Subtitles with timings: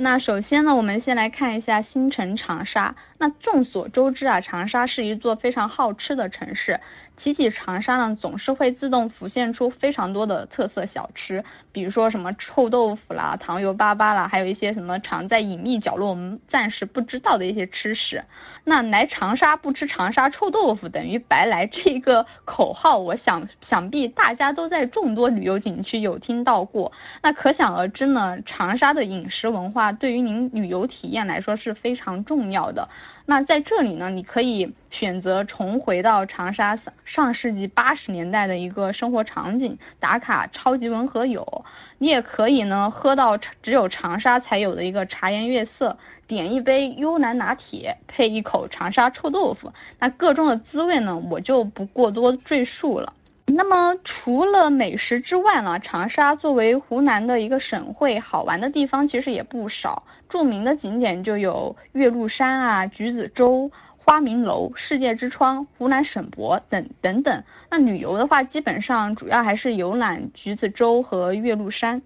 [0.00, 2.94] 那首先呢，我们先来看一下新城长沙。
[3.18, 6.80] 那众所周知啊，长沙是一座非常好吃的城市。
[7.16, 18.24] 提起长沙呢，总是会自动浮现出非常多的特色小吃，比如说什么臭豆腐啦、糖油粑粑啦，还有一些什么藏在隐秘角落我们暂时不知道的一些吃食。
[18.62, 26.92] 那来长沙不吃长沙臭豆腐等于白来这一个口号，我想想必大家都在众多旅游景区有听到过。
[27.20, 32.88] 那可想而知呢，长沙的饮食文化对于您旅游体验来说是非常重要的。
[33.26, 41.64] 那在这里呢，你可以选择重回到长沙上世纪八十年代的一个生活场景，打卡超级文和友。
[41.98, 49.72] 你也可以呢，喝到只有长沙才有的一个茶颜悦色，点一杯幽兰拿铁，配一口长沙臭豆腐。
[49.98, 53.12] 那各种的滋味呢，我就不过多赘述了。
[53.58, 60.04] 那么除了美食之外呢，长沙作为湖南的一个省会，好玩的地方其实也不少。
[60.28, 67.42] 著名的景点就有岳麓山啊、橘子洲、花明楼、世界之窗、湖南省博等等等。
[67.68, 72.00] 那旅游的话，基本上主要还是游览橘子洲和岳麓山。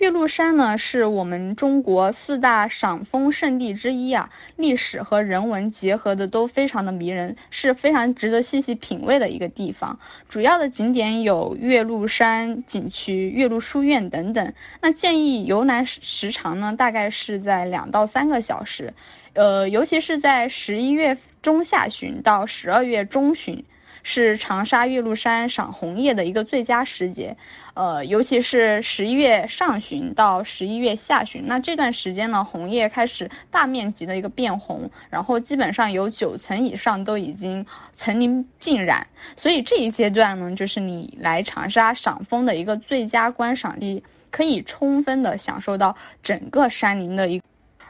[0.00, 9.98] 岳麓山呢，是我们中国四大赏枫胜地之一啊，历史和人文结合的都非常的迷人，是非常值得细细品味的一个地方。
[10.26, 14.54] 主要的景点有岳麓山景区、岳麓书院等等。
[14.80, 18.94] 那建议游览时长呢，大概是在两到三个小时，
[19.34, 23.66] 呃，尤其是在十一月中下旬到十二月中旬。
[24.02, 27.36] 是长沙岳麓山赏红叶的一个最佳时节，
[27.74, 39.06] 呃，尤其是十一月上旬到十一月下旬，那这段时间呢，红叶开始大面积的一个变红，然后基本上有九层以上都已经层林尽染，
[39.36, 47.42] 所以这一阶段呢，就是你来长沙赏枫的一个最佳观赏地，可以充分的享受到整个山林的一，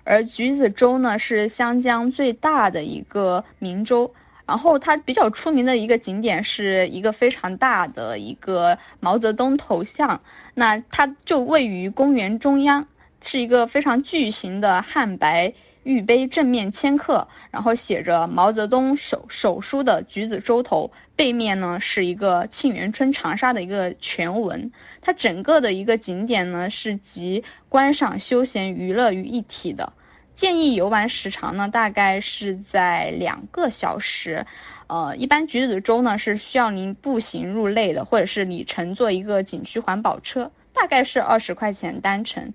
[0.05, 4.12] 而橘子洲呢，是湘江最大的一个明洲。
[4.50, 10.21] 然后它比较出名的一个景点是一个非常大的一个毛泽东头像，
[10.55, 12.89] 那它就位于公园中央，
[13.22, 24.72] 是一个非常巨型的汉白玉碑，正面铅刻，然后写着毛泽东手手书的橘子洲头，背面呢是一个沁园春长沙的一个全文。
[25.00, 29.93] 它整个的一个景点呢是集观赏、休闲、娱乐于一体的。
[30.41, 34.47] 建议游玩时长呢，大概是在两个小时，
[34.87, 42.55] 呃，一般橘子洲呢是需要您步行入内的，或者是你乘坐一个景区环保车，大概是二十块钱单程。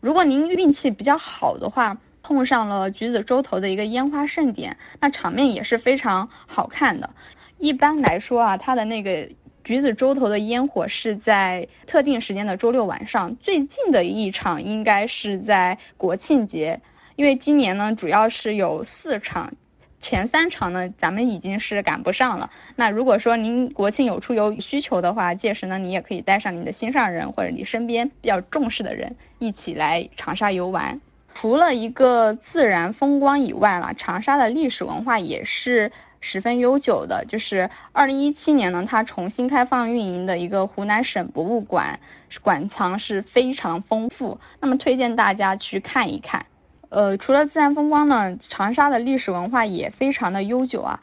[0.00, 7.10] 如果您运气比较好的话，碰上了橘子洲头的一个烟花盛典，那场面也是非常好看的。
[7.58, 9.28] 一般来说啊，它的那个
[9.62, 16.80] 橘子洲头的烟火是在特定时间的周六晚上，最近的一场应该是在国庆节。
[17.18, 19.52] 因为今年呢，主要是有四场，
[20.00, 22.48] 前三场呢，咱们已经是赶不上了。
[22.76, 31.00] 那如果说您国庆有出游需求的话，届时呢，你也可以带上你的心上人或者你身边比较重视的人一起来长沙游玩。
[31.34, 35.90] 除了一个自然风光以外了，长沙的历史文化也是
[36.20, 37.24] 十分悠久的。
[37.26, 41.98] 就是二零一七年呢，它重新开放运营的一个湖南省博物馆，
[42.42, 46.46] 馆藏是非常丰富，那么推荐大家去看一看。
[46.88, 51.00] 呃，除了自然风光呢，长沙的历史文化也非常的悠久啊。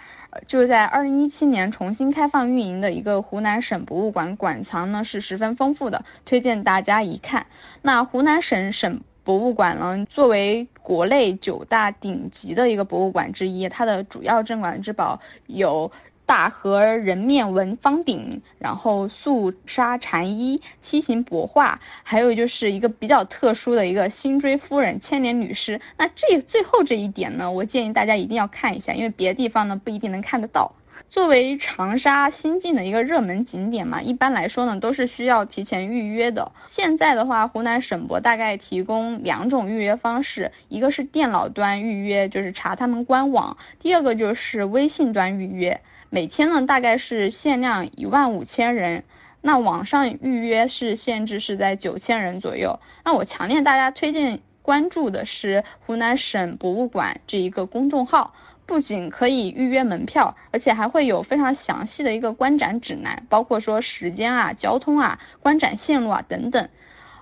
[0.47, 7.45] 就是在二零一七年重新开放运营的一个湖南省博物馆馆藏呢是十分丰富的，推荐大家一看。
[7.81, 15.91] 那湖南省省博物馆呢，作为国内九大顶级的一个博物馆之一，它的主要镇馆之宝有。
[16.25, 25.79] 大和人面纹方鼎，然后素纱禅衣、梯形帛画，还有就是一个比较特殊的一个辛追夫人、千年女尸。
[25.97, 30.73] 那这最后这一点呢，我建议大家一定要看一下，因为别的地方呢不一定能看得到。
[31.09, 36.51] 作为长沙新晋的一个热门景点嘛，一般来说呢都是需要提前预约的。
[36.65, 45.81] 现在的话，湖南省博大概提供两种预约方式，一个是电脑端预约，就是查他们官网；第二个就是微信端预约。
[46.09, 49.03] 每天呢，大概是限量一万五千人，
[49.41, 52.79] 那网上预约是限制是在九千人左右。
[53.03, 58.33] 那我强烈大家推荐关注的是湖南省博物馆这一个公众号，
[58.65, 66.67] 不仅可以预约门票，而且还会有非常详细的一个观展指南，包括说时间啊、交通啊、观展线路啊等等。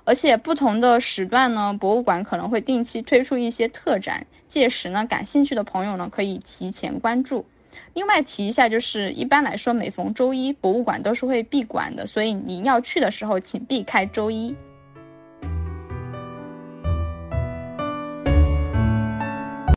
[0.05, 7.45] 而且不同的时段呢，博物馆可能会定期推出一些特展，届时呢，感兴趣的朋友呢可以提前关注。
[7.93, 14.55] 另外提一下，就是一般来说，每逢周一，博物馆都是会闭馆的，所以您要去的时候，请避开周一。